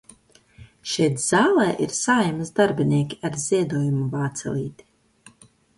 [0.93, 4.91] Šeit zālē ir Saeimas darbinieki ar ziedojumu vācelīti.